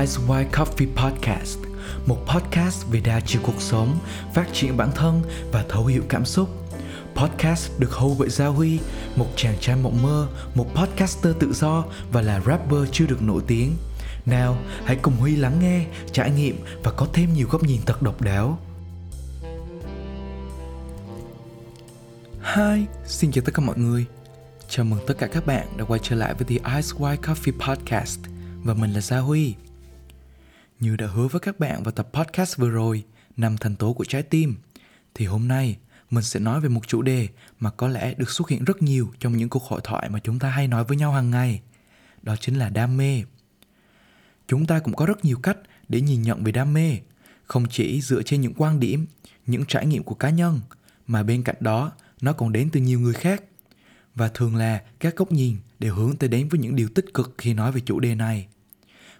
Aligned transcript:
Ice 0.00 0.20
White 0.26 0.50
Coffee 0.50 0.94
Podcast, 0.96 1.58
một 2.06 2.18
podcast 2.26 2.86
về 2.90 3.00
đa 3.00 3.20
chiều 3.20 3.42
cuộc 3.44 3.60
sống, 3.62 3.98
phát 4.34 4.46
triển 4.52 4.76
bản 4.76 4.90
thân 4.94 5.22
và 5.52 5.64
thấu 5.68 5.86
hiểu 5.86 6.02
cảm 6.08 6.24
xúc. 6.24 6.48
Podcast 7.14 7.70
được 7.78 7.92
hầu 7.92 8.16
bởi 8.18 8.28
Gia 8.28 8.46
Huy, 8.46 8.78
một 9.16 9.26
chàng 9.36 9.54
trai 9.60 9.76
mộng 9.76 10.02
mơ, 10.02 10.28
một 10.54 10.66
podcaster 10.74 11.36
tự 11.38 11.52
do 11.52 11.84
và 12.12 12.22
là 12.22 12.40
rapper 12.40 12.80
chưa 12.92 13.06
được 13.06 13.22
nổi 13.22 13.42
tiếng. 13.46 13.76
Nào, 14.26 14.58
hãy 14.84 14.96
cùng 14.96 15.16
Huy 15.16 15.36
lắng 15.36 15.58
nghe, 15.60 15.86
trải 16.12 16.30
nghiệm 16.30 16.56
và 16.82 16.92
có 16.92 17.06
thêm 17.12 17.34
nhiều 17.34 17.48
góc 17.50 17.62
nhìn 17.62 17.80
thật 17.86 18.02
độc 18.02 18.20
đáo. 18.20 18.58
Hi, 22.56 22.86
xin 23.06 23.32
chào 23.32 23.44
tất 23.44 23.54
cả 23.54 23.62
mọi 23.62 23.78
người. 23.78 24.04
Chào 24.68 24.84
mừng 24.84 25.00
tất 25.06 25.14
cả 25.18 25.26
các 25.26 25.46
bạn 25.46 25.66
đã 25.76 25.84
quay 25.84 26.00
trở 26.02 26.16
lại 26.16 26.34
với 26.34 26.44
The 26.44 26.76
Ice 26.76 26.88
White 26.98 27.16
Coffee 27.16 27.66
Podcast 27.66 28.20
và 28.64 28.74
mình 28.74 28.92
là 28.92 29.00
Gia 29.00 29.18
Huy. 29.18 29.54
Như 30.80 30.96
đã 30.96 31.06
hứa 31.06 31.28
với 31.28 31.40
các 31.40 31.58
bạn 31.58 31.82
vào 31.82 31.92
tập 31.92 32.08
podcast 32.12 32.56
vừa 32.56 32.70
rồi, 32.70 33.04
năm 33.36 33.56
thành 33.60 33.76
tố 33.76 33.92
của 33.92 34.04
trái 34.04 34.22
tim, 34.22 34.54
thì 35.14 35.26
hôm 35.26 35.48
nay 35.48 35.76
mình 36.10 36.24
sẽ 36.24 36.40
nói 36.40 36.60
về 36.60 36.68
một 36.68 36.88
chủ 36.88 37.02
đề 37.02 37.28
mà 37.60 37.70
có 37.70 37.88
lẽ 37.88 38.14
được 38.14 38.30
xuất 38.30 38.48
hiện 38.48 38.64
rất 38.64 38.82
nhiều 38.82 39.12
trong 39.18 39.36
những 39.36 39.48
cuộc 39.48 39.62
hội 39.62 39.80
thoại 39.84 40.08
mà 40.10 40.18
chúng 40.18 40.38
ta 40.38 40.50
hay 40.50 40.68
nói 40.68 40.84
với 40.84 40.96
nhau 40.96 41.12
hàng 41.12 41.30
ngày. 41.30 41.60
Đó 42.22 42.36
chính 42.36 42.58
là 42.58 42.68
đam 42.68 42.96
mê. 42.96 43.22
Chúng 44.48 44.66
ta 44.66 44.78
cũng 44.78 44.94
có 44.94 45.06
rất 45.06 45.24
nhiều 45.24 45.38
cách 45.42 45.58
để 45.88 46.00
nhìn 46.00 46.22
nhận 46.22 46.44
về 46.44 46.52
đam 46.52 46.72
mê, 46.72 46.98
không 47.44 47.66
chỉ 47.70 48.00
dựa 48.00 48.22
trên 48.22 48.40
những 48.40 48.54
quan 48.56 48.80
điểm, 48.80 49.06
những 49.46 49.64
trải 49.64 49.86
nghiệm 49.86 50.02
của 50.02 50.14
cá 50.14 50.30
nhân, 50.30 50.60
mà 51.06 51.22
bên 51.22 51.42
cạnh 51.42 51.56
đó 51.60 51.92
nó 52.20 52.32
còn 52.32 52.52
đến 52.52 52.70
từ 52.72 52.80
nhiều 52.80 53.00
người 53.00 53.14
khác. 53.14 53.42
Và 54.14 54.28
thường 54.28 54.56
là 54.56 54.82
các 55.00 55.16
góc 55.16 55.32
nhìn 55.32 55.56
đều 55.78 55.94
hướng 55.94 56.16
tới 56.16 56.28
đến 56.28 56.48
với 56.48 56.60
những 56.60 56.76
điều 56.76 56.88
tích 56.88 57.14
cực 57.14 57.34
khi 57.38 57.54
nói 57.54 57.72
về 57.72 57.80
chủ 57.80 58.00
đề 58.00 58.14
này. 58.14 58.46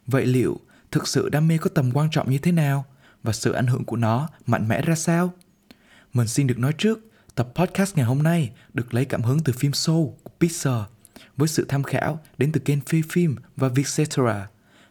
Vậy 0.06 0.26
liệu 0.26 0.60
thực 0.90 1.08
sự 1.08 1.28
đam 1.28 1.48
mê 1.48 1.58
có 1.58 1.70
tầm 1.74 1.90
quan 1.92 2.10
trọng 2.10 2.30
như 2.30 2.38
thế 2.38 2.52
nào 2.52 2.84
và 3.22 3.32
sự 3.32 3.52
ảnh 3.52 3.66
hưởng 3.66 3.84
của 3.84 3.96
nó 3.96 4.28
mạnh 4.46 4.68
mẽ 4.68 4.82
ra 4.82 4.94
sao? 4.94 5.32
Mình 6.12 6.26
xin 6.26 6.46
được 6.46 6.58
nói 6.58 6.72
trước, 6.78 6.98
tập 7.34 7.48
podcast 7.54 7.96
ngày 7.96 8.06
hôm 8.06 8.22
nay 8.22 8.50
được 8.74 8.94
lấy 8.94 9.04
cảm 9.04 9.22
hứng 9.22 9.40
từ 9.44 9.52
phim 9.52 9.72
Soul 9.72 10.08
của 10.22 10.30
Pixar 10.40 10.82
với 11.36 11.48
sự 11.48 11.66
tham 11.68 11.82
khảo 11.82 12.20
đến 12.38 12.52
từ 12.52 12.60
kênh 12.60 12.80
Phi 12.80 13.02
Phim 13.10 13.36
và 13.56 13.68
Vietcetera. 13.68 14.48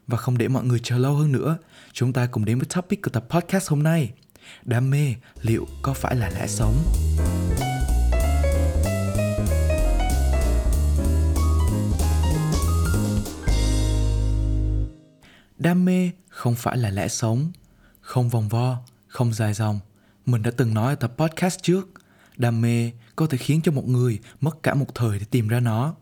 Và 0.07 0.17
không 0.17 0.37
để 0.37 0.47
mọi 0.47 0.63
người 0.63 0.79
chờ 0.83 0.97
lâu 0.97 1.15
hơn 1.15 1.31
nữa, 1.31 1.57
chúng 1.93 2.13
ta 2.13 2.25
cùng 2.25 2.45
đến 2.45 2.59
với 2.59 2.67
topic 2.75 3.01
của 3.01 3.09
tập 3.09 3.25
podcast 3.29 3.69
hôm 3.69 3.83
nay. 3.83 4.13
Đam 4.63 4.89
mê 4.89 5.15
liệu 5.41 5.67
có 5.81 5.93
phải 5.93 6.15
là 6.15 6.29
lẽ 6.29 6.47
sống? 6.47 6.75
Đam 15.65 15.85
mê 15.85 16.11
không 16.29 16.55
phải 16.55 16.77
là 16.77 16.89
lẽ 16.89 17.07
sống, 17.07 17.51
không 18.01 18.29
vòng 18.29 18.49
vo, 18.49 18.77
không 19.07 19.33
dài 19.33 19.53
dòng. 19.53 19.79
Mình 20.25 20.43
đã 20.43 20.51
từng 20.57 20.73
nói 20.73 20.93
ở 20.93 20.95
tập 20.95 21.13
podcast 21.17 21.61
trước, 21.61 21.89
đam 22.37 22.61
mê 22.61 22.91
có 23.15 23.27
thể 23.27 23.37
khiến 23.37 23.61
cho 23.63 23.71
một 23.71 23.87
người 23.87 24.19
mất 24.41 24.63
cả 24.63 24.73
một 24.73 24.95
thời 24.95 25.19
để 25.19 25.25
tìm 25.31 25.47
ra 25.47 25.59
nó. 25.59 25.95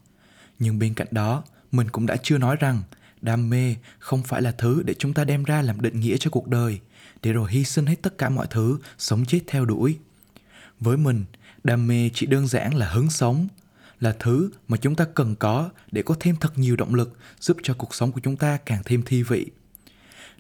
Nhưng 0.59 0.79
bên 0.79 0.93
cạnh 0.93 1.07
đó, 1.11 1.43
mình 1.71 1.89
cũng 1.89 2.05
đã 2.05 2.15
chưa 2.23 2.37
nói 2.37 2.55
rằng 2.55 2.81
đam 3.21 3.49
mê 3.49 3.75
không 3.99 4.23
phải 4.23 4.41
là 4.41 4.51
thứ 4.51 4.83
để 4.85 4.93
chúng 4.93 5.13
ta 5.13 5.23
đem 5.23 5.43
ra 5.43 5.61
làm 5.61 5.81
định 5.81 5.99
nghĩa 5.99 6.17
cho 6.17 6.29
cuộc 6.29 6.47
đời, 6.47 6.79
để 7.21 7.33
rồi 7.33 7.51
hy 7.51 7.63
sinh 7.63 7.85
hết 7.85 8.01
tất 8.01 8.17
cả 8.17 8.29
mọi 8.29 8.47
thứ, 8.49 8.77
sống 8.97 9.25
chết 9.25 9.39
theo 9.47 9.65
đuổi. 9.65 9.97
Với 10.79 10.97
mình, 10.97 11.25
đam 11.63 11.87
mê 11.87 12.09
chỉ 12.13 12.25
đơn 12.25 12.47
giản 12.47 12.73
là 12.73 12.89
hứng 12.89 13.09
sống, 13.09 13.47
là 14.03 14.15
thứ 14.19 14.49
mà 14.67 14.77
chúng 14.77 14.95
ta 14.95 15.05
cần 15.15 15.35
có 15.35 15.69
để 15.91 16.01
có 16.01 16.15
thêm 16.19 16.35
thật 16.35 16.57
nhiều 16.57 16.75
động 16.75 16.95
lực, 16.95 17.17
giúp 17.39 17.57
cho 17.63 17.73
cuộc 17.73 17.95
sống 17.95 18.11
của 18.11 18.19
chúng 18.23 18.37
ta 18.37 18.57
càng 18.65 18.81
thêm 18.85 19.03
thi 19.05 19.23
vị. 19.23 19.45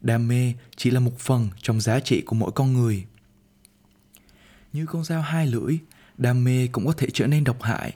Đam 0.01 0.27
mê 0.27 0.53
chỉ 0.75 0.91
là 0.91 0.99
một 0.99 1.19
phần 1.19 1.49
trong 1.61 1.81
giá 1.81 1.99
trị 1.99 2.21
của 2.21 2.35
mỗi 2.35 2.51
con 2.51 2.73
người. 2.73 3.05
Như 4.73 4.85
con 4.85 5.03
dao 5.03 5.21
hai 5.21 5.47
lưỡi, 5.47 5.77
đam 6.17 6.43
mê 6.43 6.67
cũng 6.67 6.85
có 6.85 6.93
thể 6.93 7.07
trở 7.13 7.27
nên 7.27 7.43
độc 7.43 7.61
hại. 7.61 7.93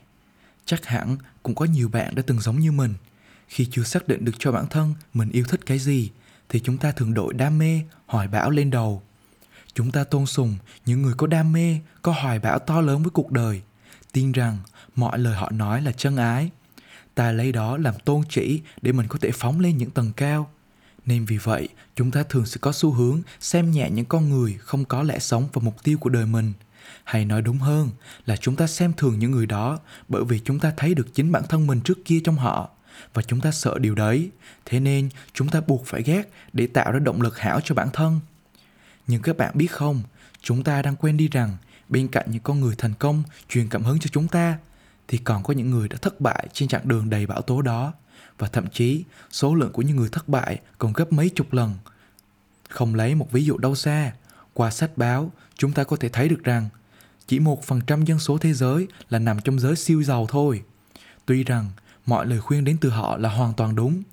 Chắc 0.65 0.85
hẳn 0.85 1.17
cũng 1.43 1.55
có 1.55 1.65
nhiều 1.65 1.89
bạn 1.89 2.15
đã 2.15 2.23
từng 2.27 2.39
giống 2.39 2.59
như 2.59 2.71
mình. 2.71 2.93
Khi 3.47 3.67
chưa 3.71 3.83
xác 3.83 4.07
định 4.07 4.25
được 4.25 4.35
cho 4.39 4.51
bản 4.51 4.67
thân 4.69 4.93
mình 5.13 5.29
yêu 5.31 5.45
thích 5.47 5.65
cái 5.65 5.79
gì, 5.79 6.11
thì 6.49 6.59
chúng 6.59 6.77
ta 6.77 6.91
thường 6.91 7.13
đội 7.13 7.33
đam 7.33 7.57
mê, 7.57 7.81
hoài 8.05 8.27
bão 8.27 8.49
lên 8.49 8.71
đầu. 8.71 9.03
Chúng 9.73 9.91
ta 9.91 10.03
tôn 10.03 10.25
sùng 10.25 10.55
những 10.85 11.01
người 11.01 11.13
có 11.17 11.27
đam 11.27 11.53
mê, 11.53 11.79
có 12.01 12.11
hoài 12.11 12.39
bão 12.39 12.59
to 12.59 12.81
lớn 12.81 13.03
với 13.03 13.09
cuộc 13.09 13.31
đời 13.31 13.61
tin 14.17 14.31
rằng 14.31 14.57
mọi 14.95 15.19
lời 15.19 15.35
họ 15.35 15.51
nói 15.51 15.81
là 15.81 15.91
chân 15.91 16.17
ái. 16.17 16.49
Ta 17.15 17.31
lấy 17.31 17.51
đó 17.51 17.77
làm 17.77 17.93
tôn 18.05 18.21
chỉ 18.29 18.61
để 18.81 18.91
mình 18.91 19.07
có 19.07 19.19
thể 19.21 19.31
phóng 19.31 19.59
lên 19.59 19.77
những 19.77 19.89
tầng 19.89 20.11
cao. 20.17 20.49
Nên 21.05 21.25
vì 21.25 21.37
vậy, 21.37 21.67
chúng 21.95 22.11
ta 22.11 22.23
thường 22.23 22.45
sẽ 22.45 22.57
có 22.61 22.71
xu 22.71 22.91
hướng 22.91 23.21
xem 23.39 23.71
nhẹ 23.71 23.89
những 23.89 24.05
con 24.05 24.29
người 24.29 24.57
không 24.59 24.85
có 24.85 25.03
lẽ 25.03 25.19
sống 25.19 25.47
và 25.53 25.61
mục 25.65 25.83
tiêu 25.83 25.97
của 25.97 26.09
đời 26.09 26.25
mình. 26.25 26.53
Hay 27.03 27.25
nói 27.25 27.41
đúng 27.41 27.57
hơn 27.57 27.89
là 28.25 28.35
chúng 28.35 28.55
ta 28.55 28.67
xem 28.67 28.93
thường 28.97 29.19
những 29.19 29.31
người 29.31 29.45
đó 29.45 29.79
bởi 30.07 30.23
vì 30.23 30.39
chúng 30.39 30.59
ta 30.59 30.73
thấy 30.77 30.93
được 30.93 31.07
chính 31.13 31.31
bản 31.31 31.43
thân 31.49 31.67
mình 31.67 31.81
trước 31.81 32.05
kia 32.05 32.19
trong 32.23 32.35
họ. 32.35 32.69
Và 33.13 33.21
chúng 33.21 33.41
ta 33.41 33.51
sợ 33.51 33.79
điều 33.79 33.95
đấy. 33.95 34.29
Thế 34.65 34.79
nên, 34.79 35.09
chúng 35.33 35.49
ta 35.49 35.61
buộc 35.67 35.85
phải 35.85 36.03
ghét 36.03 36.23
để 36.53 36.67
tạo 36.67 36.91
ra 36.91 36.99
động 36.99 37.21
lực 37.21 37.39
hảo 37.39 37.61
cho 37.63 37.75
bản 37.75 37.89
thân. 37.93 38.19
Nhưng 39.07 39.21
các 39.21 39.37
bạn 39.37 39.51
biết 39.57 39.71
không, 39.71 40.01
chúng 40.41 40.63
ta 40.63 40.81
đang 40.81 40.95
quên 40.95 41.17
đi 41.17 41.27
rằng 41.27 41.57
bên 41.89 42.07
cạnh 42.07 42.25
những 42.31 42.43
con 42.43 42.59
người 42.59 42.75
thành 42.77 42.93
công 42.99 43.23
truyền 43.49 43.69
cảm 43.69 43.83
hứng 43.83 43.99
cho 43.99 44.09
chúng 44.13 44.27
ta 44.27 44.57
thì 45.07 45.17
còn 45.17 45.43
có 45.43 45.53
những 45.53 45.69
người 45.69 45.87
đã 45.87 45.97
thất 46.01 46.21
bại 46.21 46.47
trên 46.53 46.69
chặng 46.69 46.87
đường 46.87 47.09
đầy 47.09 47.25
bão 47.25 47.41
tố 47.41 47.61
đó 47.61 47.93
và 48.37 48.47
thậm 48.47 48.67
chí 48.67 49.03
số 49.31 49.55
lượng 49.55 49.71
của 49.71 49.81
những 49.81 49.97
người 49.97 50.09
thất 50.11 50.29
bại 50.29 50.59
còn 50.77 50.93
gấp 50.93 51.13
mấy 51.13 51.29
chục 51.29 51.53
lần. 51.53 51.73
Không 52.69 52.95
lấy 52.95 53.15
một 53.15 53.31
ví 53.31 53.45
dụ 53.45 53.57
đâu 53.57 53.75
xa, 53.75 54.13
qua 54.53 54.71
sách 54.71 54.97
báo 54.97 55.31
chúng 55.55 55.71
ta 55.71 55.83
có 55.83 55.95
thể 55.95 56.09
thấy 56.09 56.29
được 56.29 56.43
rằng 56.43 56.69
chỉ 57.27 57.39
một 57.39 57.63
phần 57.63 57.81
trăm 57.87 58.05
dân 58.05 58.19
số 58.19 58.37
thế 58.37 58.53
giới 58.53 58.87
là 59.09 59.19
nằm 59.19 59.39
trong 59.41 59.59
giới 59.59 59.75
siêu 59.75 60.03
giàu 60.03 60.27
thôi. 60.29 60.63
Tuy 61.25 61.43
rằng 61.43 61.69
mọi 62.05 62.25
lời 62.25 62.39
khuyên 62.39 62.63
đến 62.63 62.77
từ 62.81 62.89
họ 62.89 63.17
là 63.17 63.29
hoàn 63.29 63.53
toàn 63.53 63.75
đúng, 63.75 64.03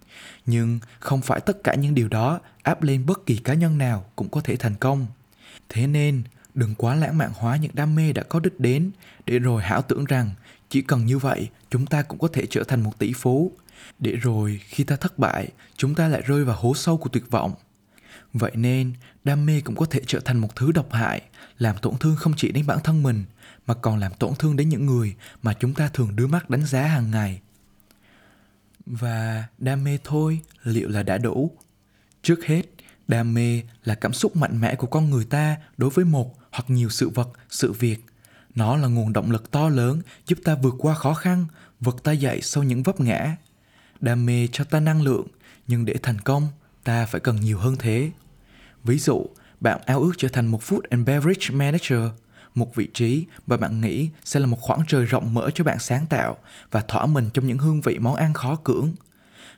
nhưng 0.47 0.79
không 1.01 1.23
phải 1.23 1.41
tất 1.41 1.65
cả 1.65 1.75
những 1.75 1.95
điều 1.95 2.09
đó 2.09 2.41
áp 2.63 2.83
lên 2.83 3.07
bất 3.07 3.27
kỳ 3.27 3.37
cá 3.37 3.55
nhân 3.55 3.79
nào 3.79 4.05
cũng 4.17 4.29
có 4.29 4.41
thể 4.41 4.57
thành 4.57 4.75
công. 4.75 5.07
Thế 5.69 5.87
nên, 5.87 6.23
đừng 6.55 6.75
quá 6.75 6.95
lãng 6.95 7.19
mạn 7.19 7.31
hóa 7.35 7.57
những 7.57 7.75
đam 7.75 7.95
mê 7.95 8.13
đã 8.13 8.23
có 8.23 8.41
đích 8.41 8.61
đến. 8.61 8.91
Để 9.27 9.39
rồi 9.39 9.63
hảo 9.63 9.83
tưởng 9.83 10.05
rằng, 10.05 10.31
chỉ 10.71 10.83
cần 10.83 11.07
như 11.07 11.19
vậy, 11.19 11.49
chúng 11.71 11.87
ta 11.87 12.03
cũng 12.03 12.19
có 12.19 12.29
thể 12.33 12.47
trở 12.51 12.65
thành 12.65 12.81
một 12.81 12.99
tỷ 12.99 13.13
phú. 13.13 13.53
Để 13.99 14.17
rồi, 14.17 14.61
khi 14.65 14.85
ta 14.85 14.97
thất 14.97 15.19
bại, 15.19 15.49
chúng 15.77 15.95
ta 15.95 16.09
lại 16.09 16.23
rơi 16.27 16.45
vào 16.45 16.57
hố 16.61 16.75
sâu 16.75 16.97
của 16.97 17.09
tuyệt 17.09 17.31
vọng. 17.31 17.55
Vậy 18.33 18.53
nên, 18.55 18.93
đam 19.25 19.47
mê 19.47 19.61
cũng 19.61 19.77
có 19.77 19.87
thể 19.87 20.01
trở 20.07 20.21
thành 20.21 20.39
một 20.39 20.57
thứ 20.57 20.73
độc 20.73 20.93
hại, 20.93 21.23
làm 21.59 21.77
tổn 21.83 21.99
thương 21.99 22.17
không 22.17 22.33
chỉ 22.37 22.53
đến 22.53 22.67
bản 22.67 22.79
thân 22.85 23.03
mình, 23.03 23.25
mà 23.67 23.75
còn 23.75 23.99
làm 23.99 24.13
tổn 24.15 24.35
thương 24.39 24.57
đến 24.57 24.69
những 24.69 24.87
người 24.87 25.15
mà 25.43 25.55
chúng 25.55 25.75
ta 25.75 25.89
thường 25.89 26.17
đưa 26.17 26.27
mắt 26.27 26.51
đánh 26.51 26.67
giá 26.67 26.83
hàng 26.83 27.11
ngày. 27.11 27.41
Và 28.87 29.45
đam 29.59 29.85
mê 29.85 29.99
thôi, 30.05 30.41
liệu 30.65 30.89
là 30.89 31.03
đã 31.03 31.19
đủ? 31.19 31.51
Trước 32.23 32.45
hết, 32.45 32.63
đam 33.09 33.35
mê 33.35 33.63
là 33.85 33.95
cảm 33.95 34.13
xúc 34.13 34.37
mạnh 34.37 34.61
mẽ 34.61 34.75
của 34.75 34.87
con 34.87 35.11
người 35.11 35.25
ta 35.25 35.57
đối 35.77 35.91
với 35.91 36.05
một 36.05 36.44
hoặc 36.55 36.71
nhiều 36.71 36.89
sự 36.89 37.09
vật, 37.09 37.29
sự 37.51 37.73
việc. 37.73 38.05
Nó 38.55 38.77
là 38.77 38.89
nguồn 38.89 39.13
động 39.13 39.31
lực 39.31 39.51
to 39.51 39.69
lớn, 39.69 40.01
giúp 40.27 40.39
ta 40.45 40.55
vượt 40.55 40.75
qua 40.79 40.95
khó 40.95 41.15
khăn 41.15 41.47
vực 41.81 42.03
ta 42.03 42.13
dậy 42.13 42.41
sau 42.43 42.63
những 42.63 42.83
vấp 42.83 43.01
ngã. 43.01 43.37
Đam 44.01 44.27
mê 44.27 44.49
cho 44.53 44.65
ta 44.65 44.81
năng 44.81 45.03
lượng, 45.03 45.27
nhưng 45.67 45.85
để 45.85 45.95
thành 46.03 46.21
công, 46.21 46.49
ta 46.85 47.07
phải 47.07 47.21
cần 47.21 47.37
nhiều 47.41 47.59
hơn 47.59 47.77
thế. 47.79 48.11
Ví 48.85 48.99
dụ, 48.99 49.27
bạn 49.61 49.81
ao 49.87 50.01
ước 50.01 50.13
trở 50.19 50.29
thành 50.29 50.47
một 50.47 50.63
food 50.63 50.81
and 50.91 51.07
beverage 51.07 51.51
manager. 51.53 52.01
Một 52.55 52.75
vị 52.75 52.89
trí 52.95 53.27
mà 53.47 53.57
bạn 53.57 53.81
nghĩ 53.81 54.09
sẽ 54.25 54.41
là 54.41 54.47
một 54.47 54.61
khoảng 54.61 54.81
trời 54.89 55.05
rộng 55.05 55.35
mở 55.35 55.51
cho 55.55 55.65
bạn 55.65 55.79
sáng 55.79 56.07
tạo 56.07 56.37
và 56.71 56.81
thỏa 56.81 57.07
mình 57.07 57.31
trong 57.35 57.47
những 57.47 57.59
hương 57.59 57.81
vị, 57.81 57.99
món 57.99 58.15
ăn 58.15 58.35
khó 58.35 58.57
cưỡng. 58.57 58.93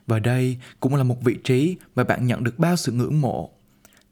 Và 0.07 0.19
đây 0.19 0.57
cũng 0.79 0.95
là 0.95 1.03
một 1.03 1.23
vị 1.23 1.37
trí 1.43 1.75
mà 1.95 2.03
bạn 2.03 2.27
nhận 2.27 2.43
được 2.43 2.59
bao 2.59 2.75
sự 2.75 2.91
ngưỡng 2.91 3.21
mộ. 3.21 3.51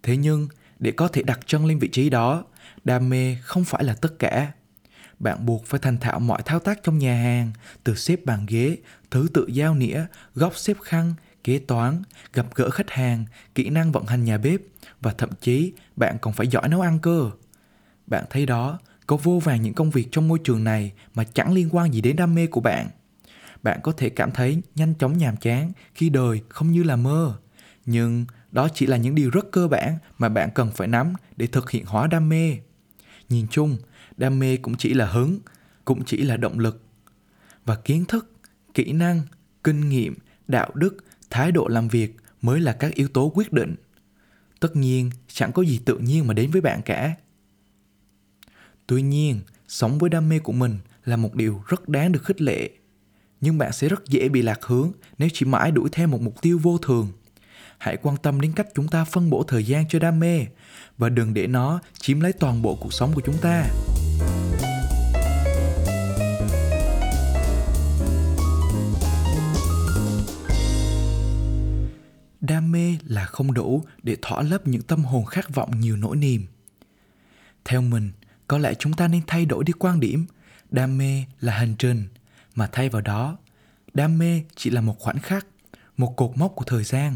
Thế 0.03 0.17
nhưng, 0.17 0.47
để 0.79 0.91
có 0.91 1.07
thể 1.07 1.23
đặt 1.23 1.39
chân 1.45 1.65
lên 1.65 1.79
vị 1.79 1.87
trí 1.87 2.09
đó 2.09 2.43
đam 2.85 3.09
mê 3.09 3.37
không 3.41 3.63
phải 3.65 3.83
là 3.83 3.95
tất 4.01 4.19
cả 4.19 4.51
bạn 5.19 5.45
buộc 5.45 5.65
phải 5.65 5.79
thành 5.79 5.97
thạo 5.97 6.19
mọi 6.19 6.41
thao 6.45 6.59
tác 6.59 6.83
trong 6.83 6.97
nhà 6.97 7.15
hàng, 7.15 7.51
từ 7.83 7.95
xếp 7.95 8.25
bàn 8.25 8.45
ghế, 8.47 8.77
thứ 9.11 9.27
tự 9.33 9.47
giao 9.47 9.75
nĩa, 9.75 10.05
góc 10.35 10.57
xếp 10.57 10.77
khăn, 10.83 11.13
kế 11.43 11.59
toán, 11.59 12.01
gặp 12.33 12.45
gỡ 12.55 12.69
khách 12.69 12.89
hàng, 12.89 13.25
kỹ 13.55 13.69
năng 13.69 13.91
vận 13.91 14.05
hành 14.05 14.23
nhà 14.23 14.37
bếp 14.37 14.61
và 15.01 15.13
thậm 15.17 15.29
chí 15.41 15.73
bạn 15.95 16.17
còn 16.21 16.33
phải 16.33 16.47
giỏi 16.47 16.69
nấu 16.69 16.81
ăn 16.81 16.99
cơ. 16.99 17.31
Bạn 18.07 18.23
thấy 18.29 18.45
đó, 18.45 18.79
có 19.07 19.17
vô 19.17 19.39
vàng 19.39 19.61
những 19.61 19.73
công 19.73 19.89
việc 19.89 20.07
trong 20.11 20.27
môi 20.27 20.39
trường 20.43 20.63
này 20.63 20.91
mà 21.15 21.23
chẳng 21.23 21.53
liên 21.53 21.69
quan 21.71 21.93
gì 21.93 22.01
đến 22.01 22.15
đam 22.15 22.35
mê 22.35 22.47
của 22.47 22.61
bạn. 22.61 22.87
Bạn 23.63 23.79
có 23.83 23.91
thể 23.91 24.09
cảm 24.09 24.31
thấy 24.31 24.61
nhanh 24.75 24.93
chóng 24.93 25.17
nhàm 25.17 25.37
chán 25.37 25.71
khi 25.95 26.09
đời 26.09 26.41
không 26.49 26.71
như 26.71 26.83
là 26.83 26.95
mơ. 26.95 27.37
Nhưng 27.85 28.25
đó 28.51 28.67
chỉ 28.73 28.85
là 28.85 28.97
những 28.97 29.15
điều 29.15 29.29
rất 29.29 29.51
cơ 29.51 29.67
bản 29.67 29.97
mà 30.17 30.29
bạn 30.29 30.49
cần 30.55 30.71
phải 30.71 30.87
nắm 30.87 31.13
để 31.37 31.47
thực 31.47 31.71
hiện 31.71 31.85
hóa 31.85 32.07
đam 32.07 32.29
mê. 32.29 32.57
Nhìn 33.29 33.47
chung, 33.51 33.77
đam 34.17 34.39
mê 34.39 34.57
cũng 34.57 34.77
chỉ 34.77 34.93
là 34.93 35.05
hứng 35.05 35.39
cũng 35.85 36.05
chỉ 36.05 36.17
là 36.17 36.37
động 36.37 36.59
lực. 36.59 36.81
Và 37.65 37.75
kiến 37.75 38.05
thức 38.05 38.31
kỹ 38.73 38.91
năng 38.91 39.21
kinh 39.63 39.89
nghiệm 39.89 40.15
đạo 40.47 40.71
đức 40.73 40.97
thái 41.29 41.51
độ 41.51 41.67
làm 41.67 41.87
việc 41.87 42.15
mới 42.41 42.59
là 42.59 42.73
các 42.73 42.93
yếu 42.93 43.07
tố 43.07 43.31
quyết 43.35 43.53
định. 43.53 43.75
Tất 44.59 44.75
nhiên 44.75 45.09
chẳng 45.27 45.51
có 45.51 45.61
gì 45.61 45.79
tự 45.85 45.97
nhiên 45.97 46.27
mà 46.27 46.33
đến 46.33 46.51
với 46.51 46.61
bạn 46.61 46.81
cả. 46.85 47.15
Tuy 48.87 49.01
nhiên 49.01 49.39
sống 49.67 49.97
với 49.97 50.09
đam 50.09 50.29
mê 50.29 50.39
của 50.39 50.53
mình 50.53 50.77
là 51.05 51.17
một 51.17 51.35
điều 51.35 51.63
rất 51.67 51.89
đáng 51.89 52.11
được 52.11 52.23
khích 52.23 52.41
lệ. 52.41 52.69
Nhưng 53.41 53.57
bạn 53.57 53.71
sẽ 53.73 53.89
rất 53.89 54.05
dễ 54.07 54.29
bị 54.29 54.41
lạc 54.41 54.63
hướng 54.63 54.91
nếu 55.17 55.29
chỉ 55.33 55.45
mãi 55.45 55.71
đuổi 55.71 55.89
theo 55.91 56.07
một 56.07 56.21
mục 56.21 56.41
tiêu 56.41 56.59
vô 56.63 56.77
thường 56.77 57.11
hãy 57.77 57.97
quan 57.97 58.17
tâm 58.17 58.41
đến 58.41 58.53
cách 58.53 58.67
chúng 58.75 58.87
ta 58.87 59.03
phân 59.03 59.29
bổ 59.29 59.43
thời 59.43 59.63
gian 59.63 59.85
cho 59.89 59.99
đam 59.99 60.19
mê 60.19 60.45
và 60.97 61.09
đừng 61.09 61.33
để 61.33 61.47
nó 61.47 61.79
chiếm 61.99 62.19
lấy 62.19 62.33
toàn 62.33 62.61
bộ 62.61 62.77
cuộc 62.81 62.93
sống 62.93 63.11
của 63.13 63.21
chúng 63.25 63.37
ta. 63.37 63.65
Đam 72.41 72.71
mê 72.71 72.97
là 73.03 73.25
không 73.25 73.53
đủ 73.53 73.83
để 74.03 74.17
thỏa 74.21 74.41
lấp 74.41 74.67
những 74.67 74.81
tâm 74.81 75.03
hồn 75.03 75.25
khát 75.25 75.55
vọng 75.55 75.79
nhiều 75.79 75.97
nỗi 75.97 76.15
niềm. 76.15 76.45
Theo 77.65 77.81
mình, 77.81 78.11
có 78.47 78.57
lẽ 78.57 78.73
chúng 78.73 78.93
ta 78.93 79.07
nên 79.07 79.21
thay 79.27 79.45
đổi 79.45 79.63
đi 79.63 79.73
quan 79.79 79.99
điểm. 79.99 80.25
Đam 80.71 80.97
mê 80.97 81.23
là 81.41 81.53
hành 81.53 81.75
trình, 81.79 82.07
mà 82.55 82.67
thay 82.71 82.89
vào 82.89 83.01
đó, 83.01 83.37
đam 83.93 84.17
mê 84.17 84.43
chỉ 84.55 84.69
là 84.69 84.81
một 84.81 84.99
khoảnh 84.99 85.19
khắc, 85.19 85.47
một 85.97 86.13
cột 86.17 86.31
mốc 86.35 86.55
của 86.55 86.65
thời 86.65 86.83
gian 86.83 87.15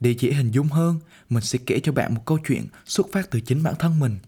để 0.00 0.14
dễ 0.18 0.32
hình 0.32 0.50
dung 0.50 0.68
hơn, 0.68 1.00
mình 1.30 1.42
sẽ 1.42 1.58
kể 1.66 1.80
cho 1.80 1.92
bạn 1.92 2.14
một 2.14 2.22
câu 2.24 2.38
chuyện 2.48 2.66
xuất 2.84 3.06
phát 3.12 3.30
từ 3.30 3.40
chính 3.40 3.62
bản 3.62 3.74
thân 3.78 4.00
mình. 4.00 4.18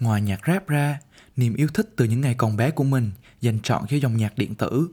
Ngoài 0.00 0.22
nhạc 0.22 0.40
rap 0.46 0.68
ra, 0.68 0.98
niềm 1.36 1.54
yêu 1.54 1.68
thích 1.74 1.88
từ 1.96 2.04
những 2.04 2.20
ngày 2.20 2.34
còn 2.34 2.56
bé 2.56 2.70
của 2.70 2.84
mình 2.84 3.10
dành 3.40 3.60
trọn 3.60 3.86
cho 3.88 3.96
dòng 3.96 4.16
nhạc 4.16 4.38
điện 4.38 4.54
tử. 4.54 4.88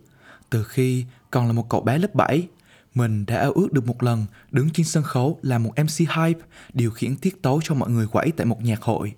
Từ 0.50 0.64
khi 0.64 1.06
còn 1.32 1.48
là 1.48 1.54
một 1.54 1.70
cậu 1.70 1.82
bé 1.82 1.98
lớp 1.98 2.16
7 2.16 2.48
mình 2.96 3.26
đã 3.26 3.38
ao 3.38 3.52
ước 3.52 3.74
được 3.74 3.88
một 3.88 4.04
lần 4.04 4.26
đứng 4.52 4.70
trên 4.70 4.86
sân 4.86 5.04
khấu 5.04 5.40
làm 5.42 5.64
một 5.64 5.74
MC 5.78 5.98
hype, 5.98 6.40
điều 6.74 6.92
khiển 6.92 7.16
tiết 7.16 7.42
tấu 7.42 7.62
cho 7.64 7.76
mọi 7.76 7.90
người 7.90 8.08
quẩy 8.08 8.32
tại 8.32 8.46
một 8.46 8.64
nhạc 8.64 8.82
hội. 8.82 9.14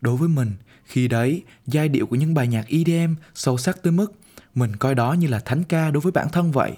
Đối 0.00 0.16
với 0.16 0.28
mình, 0.28 0.52
khi 0.84 1.08
đấy, 1.08 1.42
giai 1.66 1.88
điệu 1.88 2.06
của 2.06 2.16
những 2.16 2.34
bài 2.34 2.48
nhạc 2.48 2.66
EDM 2.68 3.14
sâu 3.34 3.58
sắc 3.58 3.82
tới 3.82 3.92
mức 3.92 4.12
mình 4.54 4.76
coi 4.76 4.94
đó 4.94 5.12
như 5.12 5.26
là 5.26 5.38
thánh 5.38 5.64
ca 5.64 5.90
đối 5.90 6.00
với 6.00 6.12
bản 6.12 6.28
thân 6.32 6.52
vậy 6.52 6.72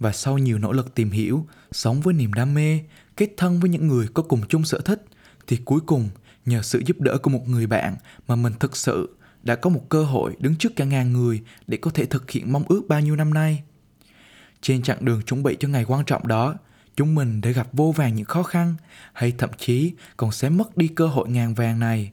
và 0.00 0.12
sau 0.12 0.38
nhiều 0.38 0.58
nỗ 0.58 0.72
lực 0.72 0.94
tìm 0.94 1.10
hiểu, 1.10 1.46
sống 1.72 2.00
với 2.00 2.14
niềm 2.14 2.32
đam 2.32 2.54
mê, 2.54 2.80
kết 3.16 3.30
thân 3.36 3.60
với 3.60 3.70
những 3.70 3.88
người 3.88 4.08
có 4.14 4.22
cùng 4.22 4.40
chung 4.48 4.64
sở 4.64 4.80
thích, 4.80 5.04
thì 5.46 5.56
cuối 5.64 5.80
cùng, 5.86 6.08
nhờ 6.46 6.62
sự 6.62 6.82
giúp 6.86 7.00
đỡ 7.00 7.18
của 7.18 7.30
một 7.30 7.48
người 7.48 7.66
bạn 7.66 7.96
mà 8.28 8.36
mình 8.36 8.52
thực 8.60 8.76
sự 8.76 9.16
đã 9.42 9.56
có 9.56 9.70
một 9.70 9.88
cơ 9.88 10.04
hội 10.04 10.36
đứng 10.38 10.56
trước 10.56 10.76
cả 10.76 10.84
ngàn 10.84 11.12
người 11.12 11.42
để 11.66 11.76
có 11.76 11.90
thể 11.90 12.06
thực 12.06 12.30
hiện 12.30 12.52
mong 12.52 12.64
ước 12.68 12.82
bao 12.88 13.00
nhiêu 13.00 13.16
năm 13.16 13.34
nay. 13.34 13.62
Trên 14.60 14.82
chặng 14.82 15.04
đường 15.04 15.22
chuẩn 15.22 15.42
bị 15.42 15.56
cho 15.60 15.68
ngày 15.68 15.84
quan 15.84 16.04
trọng 16.04 16.28
đó, 16.28 16.54
chúng 16.96 17.14
mình 17.14 17.40
đã 17.40 17.50
gặp 17.50 17.68
vô 17.72 17.92
vàng 17.96 18.14
những 18.14 18.24
khó 18.24 18.42
khăn 18.42 18.74
hay 19.12 19.32
thậm 19.38 19.50
chí 19.58 19.92
còn 20.16 20.32
sẽ 20.32 20.48
mất 20.48 20.76
đi 20.76 20.88
cơ 20.88 21.06
hội 21.06 21.28
ngàn 21.28 21.54
vàng 21.54 21.78
này. 21.78 22.10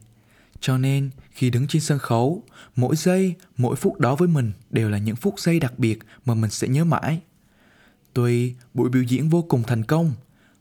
Cho 0.59 0.77
nên, 0.77 1.09
khi 1.31 1.49
đứng 1.49 1.67
trên 1.67 1.81
sân 1.81 1.99
khấu, 1.99 2.43
mỗi 2.75 2.95
giây, 2.95 3.35
mỗi 3.57 3.75
phút 3.75 3.99
đó 3.99 4.15
với 4.15 4.27
mình 4.27 4.51
đều 4.69 4.89
là 4.89 4.97
những 4.97 5.15
phút 5.15 5.39
giây 5.39 5.59
đặc 5.59 5.79
biệt 5.79 5.99
mà 6.25 6.33
mình 6.33 6.49
sẽ 6.51 6.67
nhớ 6.67 6.83
mãi 6.83 7.19
tuy 8.13 8.55
buổi 8.73 8.89
biểu 8.89 9.03
diễn 9.03 9.29
vô 9.29 9.41
cùng 9.41 9.63
thành 9.63 9.83
công, 9.83 10.13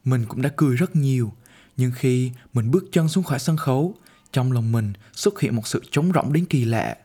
mình 0.04 0.24
cũng 0.28 0.42
đã 0.42 0.50
cười 0.56 0.76
rất 0.76 0.96
nhiều. 0.96 1.32
Nhưng 1.76 1.92
khi 1.94 2.30
mình 2.52 2.70
bước 2.70 2.84
chân 2.92 3.08
xuống 3.08 3.24
khỏi 3.24 3.38
sân 3.38 3.56
khấu, 3.56 3.94
trong 4.32 4.52
lòng 4.52 4.72
mình 4.72 4.92
xuất 5.12 5.40
hiện 5.40 5.56
một 5.56 5.66
sự 5.66 5.82
trống 5.90 6.12
rỗng 6.14 6.32
đến 6.32 6.44
kỳ 6.44 6.64
lạ. 6.64 6.96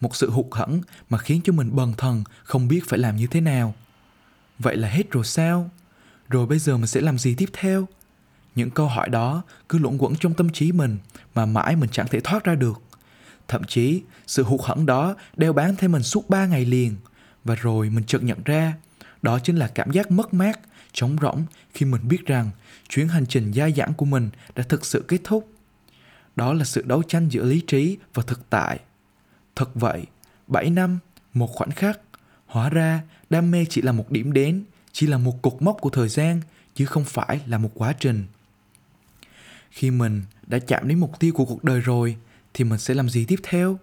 Một 0.00 0.16
sự 0.16 0.30
hụt 0.30 0.46
hẫng 0.50 0.80
mà 1.10 1.18
khiến 1.18 1.40
cho 1.44 1.52
mình 1.52 1.76
bần 1.76 1.92
thần 1.98 2.24
không 2.44 2.68
biết 2.68 2.80
phải 2.88 2.98
làm 2.98 3.16
như 3.16 3.26
thế 3.26 3.40
nào. 3.40 3.74
Vậy 4.58 4.76
là 4.76 4.88
hết 4.88 5.10
rồi 5.10 5.24
sao? 5.24 5.70
Rồi 6.28 6.46
bây 6.46 6.58
giờ 6.58 6.76
mình 6.76 6.86
sẽ 6.86 7.00
làm 7.00 7.18
gì 7.18 7.34
tiếp 7.34 7.48
theo? 7.52 7.88
Những 8.54 8.70
câu 8.70 8.86
hỏi 8.86 9.08
đó 9.08 9.42
cứ 9.68 9.78
luẩn 9.78 9.98
quẩn 9.98 10.16
trong 10.16 10.34
tâm 10.34 10.50
trí 10.50 10.72
mình 10.72 10.98
mà 11.34 11.46
mãi 11.46 11.76
mình 11.76 11.90
chẳng 11.92 12.08
thể 12.10 12.20
thoát 12.20 12.44
ra 12.44 12.54
được. 12.54 12.82
Thậm 13.48 13.62
chí, 13.64 14.02
sự 14.26 14.42
hụt 14.42 14.60
hẫng 14.62 14.86
đó 14.86 15.14
đeo 15.36 15.52
bám 15.52 15.76
theo 15.76 15.90
mình 15.90 16.02
suốt 16.02 16.28
ba 16.28 16.46
ngày 16.46 16.64
liền. 16.64 16.96
Và 17.44 17.54
rồi 17.54 17.90
mình 17.90 18.04
chợt 18.06 18.22
nhận 18.22 18.38
ra 18.44 18.74
đó 19.22 19.38
chính 19.38 19.56
là 19.56 19.68
cảm 19.68 19.90
giác 19.90 20.10
mất 20.10 20.34
mát, 20.34 20.60
trống 20.92 21.16
rỗng 21.22 21.44
khi 21.74 21.86
mình 21.86 22.08
biết 22.08 22.26
rằng 22.26 22.50
chuyến 22.88 23.08
hành 23.08 23.26
trình 23.26 23.52
dai 23.52 23.72
dẳng 23.72 23.94
của 23.94 24.04
mình 24.04 24.30
đã 24.54 24.62
thực 24.62 24.84
sự 24.84 25.04
kết 25.08 25.20
thúc. 25.24 25.48
Đó 26.36 26.52
là 26.52 26.64
sự 26.64 26.82
đấu 26.86 27.02
tranh 27.02 27.28
giữa 27.28 27.44
lý 27.44 27.60
trí 27.60 27.96
và 28.14 28.22
thực 28.22 28.50
tại. 28.50 28.80
Thật 29.56 29.70
vậy 29.74 30.06
7 30.46 30.70
năm, 30.70 30.98
một 31.34 31.46
khoảnh 31.46 31.70
khắc, 31.70 32.00
hóa 32.46 32.68
ra 32.68 33.02
đam 33.30 33.50
mê 33.50 33.66
chỉ 33.70 33.82
là 33.82 33.92
một 33.92 34.10
điểm 34.10 34.32
đến, 34.32 34.64
chỉ 34.92 35.06
là 35.06 35.18
một 35.18 35.42
cột 35.42 35.62
mốc 35.62 35.76
của 35.80 35.90
thời 35.90 36.08
gian, 36.08 36.40
chứ 36.74 36.86
không 36.86 37.04
phải 37.04 37.40
là 37.46 37.58
một 37.58 37.70
quá 37.74 37.92
trình. 37.92 38.24
Khi 39.70 39.90
mình 39.90 40.22
đã 40.46 40.58
chạm 40.58 40.88
đến 40.88 40.98
mục 40.98 41.20
tiêu 41.20 41.32
của 41.32 41.44
cuộc 41.44 41.64
đời 41.64 41.80
rồi, 41.80 42.16
thì 42.54 42.64
mình 42.64 42.78
sẽ 42.78 42.94
làm 42.94 43.08
gì 43.08 43.24
tiếp 43.24 43.40
theo? 43.42 43.78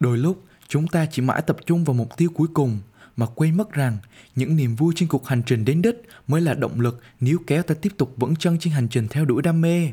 Đôi 0.00 0.18
lúc, 0.18 0.44
chúng 0.68 0.86
ta 0.86 1.06
chỉ 1.06 1.22
mãi 1.22 1.42
tập 1.42 1.56
trung 1.66 1.84
vào 1.84 1.94
mục 1.94 2.16
tiêu 2.16 2.30
cuối 2.34 2.48
cùng 2.54 2.78
mà 3.16 3.26
quên 3.34 3.56
mất 3.56 3.72
rằng 3.72 3.98
những 4.36 4.56
niềm 4.56 4.76
vui 4.76 4.92
trên 4.96 5.08
cuộc 5.08 5.26
hành 5.26 5.42
trình 5.46 5.64
đến 5.64 5.82
đích 5.82 6.02
mới 6.28 6.40
là 6.40 6.54
động 6.54 6.80
lực 6.80 7.00
níu 7.20 7.38
kéo 7.46 7.62
ta 7.62 7.74
tiếp 7.74 7.92
tục 7.96 8.14
vững 8.16 8.36
chân 8.36 8.58
trên 8.60 8.72
hành 8.72 8.88
trình 8.88 9.08
theo 9.08 9.24
đuổi 9.24 9.42
đam 9.42 9.60
mê. 9.60 9.92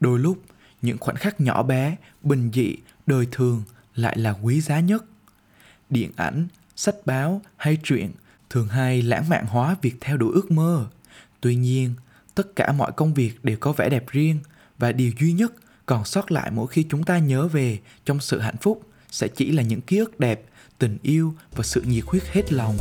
Đôi 0.00 0.18
lúc, 0.18 0.42
những 0.82 0.98
khoảnh 0.98 1.16
khắc 1.16 1.40
nhỏ 1.40 1.62
bé, 1.62 1.96
bình 2.22 2.50
dị, 2.54 2.76
đời 3.06 3.26
thường 3.30 3.62
lại 3.94 4.18
là 4.18 4.34
quý 4.42 4.60
giá 4.60 4.80
nhất. 4.80 5.04
Điện 5.90 6.10
ảnh, 6.16 6.48
sách 6.76 6.96
báo 7.04 7.42
hay 7.56 7.78
truyện 7.82 8.12
thường 8.50 8.68
hay 8.68 9.02
lãng 9.02 9.28
mạn 9.28 9.46
hóa 9.46 9.76
việc 9.82 9.94
theo 10.00 10.16
đuổi 10.16 10.32
ước 10.34 10.50
mơ. 10.50 10.86
Tuy 11.40 11.56
nhiên, 11.56 11.94
tất 12.34 12.56
cả 12.56 12.72
mọi 12.72 12.92
công 12.92 13.14
việc 13.14 13.44
đều 13.44 13.56
có 13.60 13.72
vẻ 13.72 13.88
đẹp 13.88 14.04
riêng 14.10 14.38
và 14.78 14.92
điều 14.92 15.12
duy 15.20 15.32
nhất 15.32 15.52
còn 15.86 16.04
sót 16.04 16.32
lại 16.32 16.50
mỗi 16.50 16.66
khi 16.66 16.86
chúng 16.90 17.02
ta 17.02 17.18
nhớ 17.18 17.48
về 17.48 17.78
trong 18.04 18.20
sự 18.20 18.40
hạnh 18.40 18.56
phúc 18.60 18.82
sẽ 19.10 19.28
chỉ 19.28 19.52
là 19.52 19.62
những 19.62 19.80
ký 19.80 19.98
ức 19.98 20.20
đẹp 20.20 20.44
tình 20.82 20.98
yêu 21.02 21.34
và 21.56 21.62
sự 21.62 21.80
nhiệt 21.80 22.04
huyết 22.06 22.22
hết 22.32 22.52
lòng. 22.52 22.76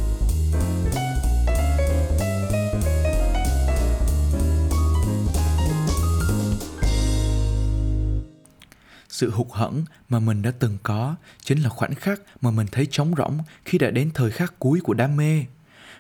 Sự 9.10 9.32
hụt 9.32 9.48
hẫng 9.52 9.84
mà 10.10 10.20
mình 10.20 10.42
đã 10.42 10.52
từng 10.60 10.78
có 10.84 11.16
chính 11.44 11.64
là 11.64 11.70
khoảnh 11.70 11.96
khắc 11.96 12.22
mà 12.42 12.52
mình 12.52 12.68
thấy 12.72 12.88
trống 12.92 13.14
rỗng 13.18 13.38
khi 13.66 13.78
đã 13.78 13.92
đến 13.92 14.12
thời 14.14 14.32
khắc 14.32 14.60
cuối 14.60 14.80
của 14.84 14.94
đam 14.94 15.18
mê. 15.18 15.46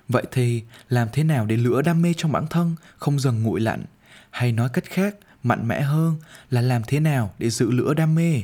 Vậy 0.07 0.23
thì 0.31 0.63
làm 0.89 1.07
thế 1.13 1.23
nào 1.23 1.45
để 1.45 1.57
lửa 1.57 1.81
đam 1.81 2.01
mê 2.01 2.13
trong 2.17 2.31
bản 2.31 2.47
thân 2.47 2.75
không 2.97 3.19
dần 3.19 3.43
nguội 3.43 3.61
lạnh? 3.61 3.83
Hay 4.29 4.51
nói 4.51 4.69
cách 4.73 4.85
khác, 4.85 5.15
mạnh 5.43 5.67
mẽ 5.67 5.81
hơn 5.81 6.15
là 6.49 6.61
làm 6.61 6.81
thế 6.87 6.99
nào 6.99 7.33
để 7.39 7.49
giữ 7.49 7.71
lửa 7.71 7.93
đam 7.93 8.15
mê? 8.15 8.41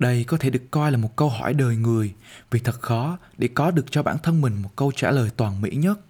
Đây 0.00 0.24
có 0.24 0.36
thể 0.36 0.50
được 0.50 0.70
coi 0.70 0.92
là 0.92 0.98
một 0.98 1.16
câu 1.16 1.28
hỏi 1.28 1.54
đời 1.54 1.76
người. 1.76 2.14
Vì 2.50 2.60
thật 2.60 2.80
khó 2.80 3.18
để 3.38 3.48
có 3.48 3.70
được 3.70 3.86
cho 3.90 4.02
bản 4.02 4.16
thân 4.22 4.40
mình 4.40 4.62
một 4.62 4.76
câu 4.76 4.92
trả 4.96 5.10
lời 5.10 5.30
toàn 5.36 5.60
mỹ 5.60 5.70
nhất. 5.70 6.00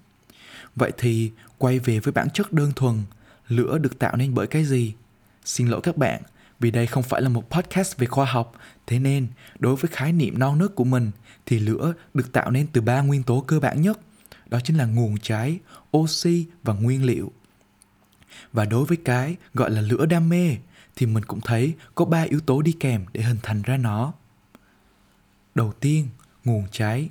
Vậy 0.77 0.93
thì, 0.99 1.31
quay 1.59 1.79
về 1.79 2.01
với 2.01 2.13
bản 2.13 2.31
chất 2.31 2.53
đơn 2.53 2.73
thuần, 2.77 3.03
lửa 3.49 3.79
được 3.79 3.99
tạo 3.99 4.17
nên 4.17 4.35
bởi 4.35 4.47
cái 4.47 4.65
gì? 4.65 4.95
Xin 5.45 5.69
lỗi 5.69 5.81
các 5.83 5.97
bạn, 5.97 6.23
vì 6.61 6.71
đây 6.71 6.87
không 6.87 7.03
phải 7.03 7.23
là 7.23 7.29
một 7.29 7.51
podcast 7.51 7.97
về 7.97 8.07
khoa 8.07 8.25
học. 8.25 8.53
Thế 8.87 8.99
nên, 8.99 9.27
đối 9.59 9.77
với 9.77 9.91
khái 9.93 10.13
niệm 10.13 10.39
non 10.39 10.59
nớt 10.59 10.75
của 10.75 10.85
mình, 10.85 11.11
thì 11.47 11.59
lửa 11.59 11.95
được 12.15 12.33
tạo 12.33 12.51
nên 12.51 12.67
từ 12.67 12.81
ba 12.81 13.01
nguyên 13.01 13.23
tố 13.23 13.41
cơ 13.41 13.61
bản 13.61 13.83
nhất. 13.83 14.01
Đó 14.47 14.61
chính 14.65 14.77
là 14.77 14.85
nguồn 14.85 15.19
cháy, 15.19 15.59
oxy 15.97 16.47
và 16.63 16.75
nguyên 16.75 17.05
liệu. 17.05 17.33
Và 18.53 18.65
đối 18.65 18.85
với 18.85 18.97
cái 19.05 19.37
gọi 19.55 19.71
là 19.71 19.81
lửa 19.81 20.07
đam 20.07 20.29
mê 20.29 20.57
thì 20.97 21.07
mình 21.07 21.25
cũng 21.25 21.41
thấy 21.41 21.75
có 21.95 22.05
ba 22.05 22.23
yếu 22.23 22.41
tố 22.41 22.63
đi 22.63 22.73
kèm 22.73 23.05
để 23.13 23.23
hình 23.23 23.39
thành 23.43 23.63
ra 23.63 23.77
nó. 23.77 24.13
Đầu 25.55 25.73
tiên, 25.81 26.09
nguồn 26.45 26.65
cháy. 26.73 27.09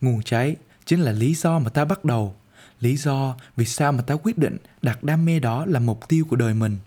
Nguồn 0.00 0.22
cháy 0.22 0.56
chính 0.84 1.00
là 1.00 1.12
lý 1.12 1.34
do 1.34 1.58
mà 1.58 1.70
ta 1.70 1.84
bắt 1.84 2.04
đầu, 2.04 2.36
lý 2.80 2.96
do 2.96 3.36
vì 3.56 3.64
sao 3.64 3.92
mà 3.92 4.02
ta 4.02 4.14
quyết 4.14 4.38
định 4.38 4.56
đặt 4.82 5.04
đam 5.04 5.24
mê 5.24 5.40
đó 5.40 5.66
là 5.66 5.80
mục 5.80 6.08
tiêu 6.08 6.24
của 6.24 6.36
đời 6.36 6.54
mình. 6.54 6.78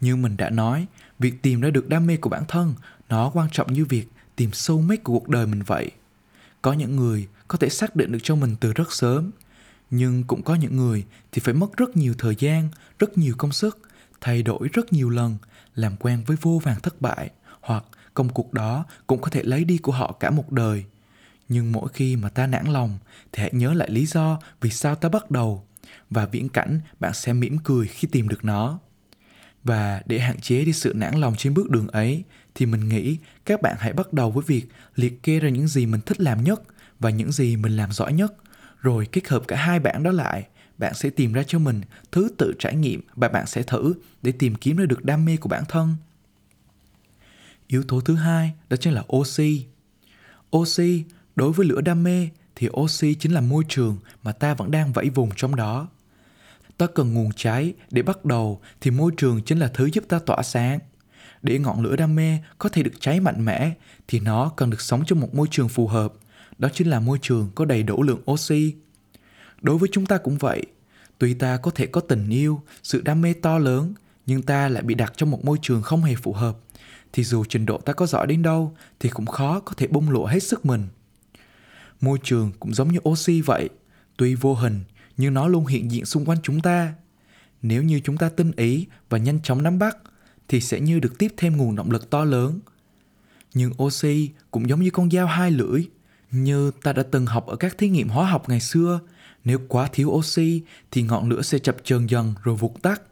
Như 0.00 0.16
mình 0.16 0.36
đã 0.36 0.50
nói, 0.50 0.86
việc 1.18 1.42
tìm 1.42 1.60
ra 1.60 1.70
được 1.70 1.88
đam 1.88 2.06
mê 2.06 2.16
của 2.16 2.30
bản 2.30 2.44
thân, 2.48 2.74
nó 3.08 3.30
quan 3.34 3.48
trọng 3.52 3.72
như 3.72 3.84
việc 3.84 4.08
tìm 4.36 4.52
sâu 4.52 4.80
mết 4.80 5.04
của 5.04 5.12
cuộc 5.12 5.28
đời 5.28 5.46
mình 5.46 5.62
vậy. 5.62 5.90
Có 6.62 6.72
những 6.72 6.96
người 6.96 7.28
có 7.48 7.58
thể 7.58 7.68
xác 7.68 7.96
định 7.96 8.12
được 8.12 8.18
cho 8.22 8.34
mình 8.34 8.56
từ 8.60 8.72
rất 8.72 8.92
sớm, 8.92 9.30
nhưng 9.90 10.24
cũng 10.24 10.42
có 10.42 10.54
những 10.54 10.76
người 10.76 11.04
thì 11.32 11.40
phải 11.44 11.54
mất 11.54 11.76
rất 11.76 11.96
nhiều 11.96 12.14
thời 12.18 12.36
gian, 12.38 12.68
rất 12.98 13.18
nhiều 13.18 13.34
công 13.38 13.52
sức 13.52 13.85
thay 14.26 14.42
đổi 14.42 14.68
rất 14.72 14.92
nhiều 14.92 15.10
lần, 15.10 15.36
làm 15.74 15.96
quen 15.96 16.22
với 16.26 16.36
vô 16.40 16.60
vàng 16.64 16.80
thất 16.80 17.00
bại, 17.00 17.30
hoặc 17.60 17.84
công 18.14 18.28
cuộc 18.28 18.52
đó 18.52 18.84
cũng 19.06 19.20
có 19.20 19.30
thể 19.30 19.42
lấy 19.42 19.64
đi 19.64 19.78
của 19.78 19.92
họ 19.92 20.12
cả 20.12 20.30
một 20.30 20.52
đời. 20.52 20.84
Nhưng 21.48 21.72
mỗi 21.72 21.88
khi 21.92 22.16
mà 22.16 22.28
ta 22.28 22.46
nản 22.46 22.66
lòng, 22.66 22.98
thì 23.32 23.42
hãy 23.42 23.50
nhớ 23.54 23.74
lại 23.74 23.90
lý 23.90 24.06
do 24.06 24.40
vì 24.60 24.70
sao 24.70 24.94
ta 24.94 25.08
bắt 25.08 25.30
đầu, 25.30 25.66
và 26.10 26.26
viễn 26.26 26.48
cảnh 26.48 26.80
bạn 27.00 27.14
sẽ 27.14 27.32
mỉm 27.32 27.58
cười 27.58 27.86
khi 27.86 28.08
tìm 28.12 28.28
được 28.28 28.44
nó. 28.44 28.78
Và 29.64 30.02
để 30.06 30.18
hạn 30.18 30.40
chế 30.40 30.64
đi 30.64 30.72
sự 30.72 30.92
nản 30.96 31.14
lòng 31.20 31.34
trên 31.38 31.54
bước 31.54 31.70
đường 31.70 31.88
ấy, 31.88 32.24
thì 32.54 32.66
mình 32.66 32.88
nghĩ 32.88 33.18
các 33.44 33.62
bạn 33.62 33.76
hãy 33.78 33.92
bắt 33.92 34.12
đầu 34.12 34.30
với 34.30 34.44
việc 34.46 34.68
liệt 34.94 35.22
kê 35.22 35.40
ra 35.40 35.48
những 35.48 35.68
gì 35.68 35.86
mình 35.86 36.00
thích 36.00 36.20
làm 36.20 36.44
nhất 36.44 36.62
và 36.98 37.10
những 37.10 37.32
gì 37.32 37.56
mình 37.56 37.76
làm 37.76 37.92
giỏi 37.92 38.12
nhất, 38.12 38.34
rồi 38.80 39.06
kết 39.12 39.28
hợp 39.28 39.42
cả 39.48 39.56
hai 39.56 39.78
bảng 39.78 40.02
đó 40.02 40.10
lại 40.10 40.46
bạn 40.78 40.94
sẽ 40.94 41.10
tìm 41.10 41.32
ra 41.32 41.42
cho 41.46 41.58
mình 41.58 41.80
thứ 42.12 42.28
tự 42.38 42.54
trải 42.58 42.76
nghiệm 42.76 43.00
và 43.14 43.28
bạn 43.28 43.46
sẽ 43.46 43.62
thử 43.62 43.94
để 44.22 44.32
tìm 44.32 44.54
kiếm 44.54 44.76
ra 44.76 44.86
được 44.86 45.04
đam 45.04 45.24
mê 45.24 45.36
của 45.36 45.48
bản 45.48 45.64
thân. 45.68 45.94
Yếu 47.66 47.82
tố 47.82 48.00
thứ 48.00 48.14
hai, 48.14 48.52
đó 48.68 48.76
chính 48.76 48.92
là 48.92 49.02
oxy. 49.16 49.66
Oxy, 50.56 51.04
đối 51.36 51.52
với 51.52 51.66
lửa 51.66 51.80
đam 51.80 52.02
mê 52.02 52.28
thì 52.56 52.68
oxy 52.76 53.14
chính 53.14 53.32
là 53.32 53.40
môi 53.40 53.64
trường 53.68 53.98
mà 54.22 54.32
ta 54.32 54.54
vẫn 54.54 54.70
đang 54.70 54.92
vẫy 54.92 55.10
vùng 55.10 55.30
trong 55.36 55.56
đó. 55.56 55.88
Ta 56.76 56.86
cần 56.94 57.14
nguồn 57.14 57.32
cháy 57.36 57.74
để 57.90 58.02
bắt 58.02 58.24
đầu 58.24 58.60
thì 58.80 58.90
môi 58.90 59.12
trường 59.16 59.42
chính 59.42 59.58
là 59.58 59.68
thứ 59.68 59.90
giúp 59.92 60.04
ta 60.08 60.18
tỏa 60.18 60.42
sáng. 60.42 60.78
Để 61.42 61.58
ngọn 61.58 61.82
lửa 61.82 61.96
đam 61.96 62.14
mê 62.14 62.38
có 62.58 62.68
thể 62.68 62.82
được 62.82 62.94
cháy 63.00 63.20
mạnh 63.20 63.44
mẽ 63.44 63.72
thì 64.08 64.20
nó 64.20 64.52
cần 64.56 64.70
được 64.70 64.80
sống 64.80 65.04
trong 65.06 65.20
một 65.20 65.34
môi 65.34 65.46
trường 65.50 65.68
phù 65.68 65.88
hợp. 65.88 66.12
Đó 66.58 66.68
chính 66.72 66.90
là 66.90 67.00
môi 67.00 67.18
trường 67.22 67.50
có 67.54 67.64
đầy 67.64 67.82
đủ 67.82 68.02
lượng 68.02 68.20
oxy. 68.30 68.74
Đối 69.66 69.78
với 69.78 69.88
chúng 69.92 70.06
ta 70.06 70.18
cũng 70.18 70.38
vậy. 70.38 70.62
Tuy 71.18 71.34
ta 71.34 71.56
có 71.56 71.70
thể 71.70 71.86
có 71.86 72.00
tình 72.00 72.28
yêu, 72.28 72.60
sự 72.82 73.00
đam 73.00 73.20
mê 73.20 73.34
to 73.42 73.58
lớn, 73.58 73.94
nhưng 74.26 74.42
ta 74.42 74.68
lại 74.68 74.82
bị 74.82 74.94
đặt 74.94 75.12
trong 75.16 75.30
một 75.30 75.44
môi 75.44 75.58
trường 75.62 75.82
không 75.82 76.02
hề 76.02 76.14
phù 76.14 76.32
hợp 76.32 76.56
thì 77.12 77.24
dù 77.24 77.44
trình 77.48 77.66
độ 77.66 77.78
ta 77.78 77.92
có 77.92 78.06
giỏi 78.06 78.26
đến 78.26 78.42
đâu 78.42 78.76
thì 79.00 79.08
cũng 79.08 79.26
khó 79.26 79.60
có 79.60 79.72
thể 79.76 79.86
bung 79.86 80.10
lộ 80.10 80.26
hết 80.26 80.42
sức 80.42 80.66
mình. 80.66 80.88
Môi 82.00 82.18
trường 82.22 82.52
cũng 82.60 82.74
giống 82.74 82.92
như 82.92 82.98
oxy 83.08 83.40
vậy, 83.40 83.68
tuy 84.16 84.34
vô 84.34 84.54
hình 84.54 84.84
nhưng 85.16 85.34
nó 85.34 85.48
luôn 85.48 85.66
hiện 85.66 85.90
diện 85.90 86.04
xung 86.04 86.24
quanh 86.24 86.38
chúng 86.42 86.60
ta. 86.60 86.94
Nếu 87.62 87.82
như 87.82 88.00
chúng 88.04 88.16
ta 88.16 88.28
tinh 88.28 88.52
ý 88.56 88.86
và 89.08 89.18
nhanh 89.18 89.42
chóng 89.42 89.62
nắm 89.62 89.78
bắt 89.78 89.96
thì 90.48 90.60
sẽ 90.60 90.80
như 90.80 91.00
được 91.00 91.18
tiếp 91.18 91.32
thêm 91.36 91.56
nguồn 91.56 91.76
động 91.76 91.90
lực 91.90 92.10
to 92.10 92.24
lớn. 92.24 92.60
Nhưng 93.54 93.72
oxy 93.82 94.30
cũng 94.50 94.68
giống 94.68 94.80
như 94.80 94.90
con 94.90 95.10
dao 95.10 95.26
hai 95.26 95.50
lưỡi, 95.50 95.82
như 96.30 96.70
ta 96.82 96.92
đã 96.92 97.02
từng 97.10 97.26
học 97.26 97.46
ở 97.46 97.56
các 97.56 97.78
thí 97.78 97.88
nghiệm 97.88 98.08
hóa 98.08 98.30
học 98.30 98.48
ngày 98.48 98.60
xưa, 98.60 99.00
nếu 99.46 99.58
quá 99.68 99.88
thiếu 99.92 100.08
oxy 100.08 100.62
thì 100.90 101.02
ngọn 101.02 101.28
lửa 101.28 101.42
sẽ 101.42 101.58
chập 101.58 101.76
chờn 101.84 102.06
dần 102.06 102.34
rồi 102.42 102.56
vụt 102.56 102.82
tắt. 102.82 103.02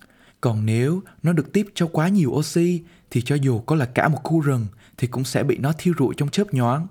Còn 0.40 0.66
nếu 0.66 1.02
nó 1.22 1.32
được 1.32 1.52
tiếp 1.52 1.66
cho 1.74 1.86
quá 1.86 2.08
nhiều 2.08 2.30
oxy 2.30 2.82
thì 3.10 3.22
cho 3.22 3.34
dù 3.34 3.58
có 3.58 3.76
là 3.76 3.86
cả 3.86 4.08
một 4.08 4.20
khu 4.24 4.40
rừng 4.40 4.66
thì 4.96 5.06
cũng 5.06 5.24
sẽ 5.24 5.42
bị 5.42 5.58
nó 5.58 5.72
thiêu 5.78 5.94
rụi 5.98 6.14
trong 6.16 6.28
chớp 6.28 6.54
nhoáng. 6.54 6.86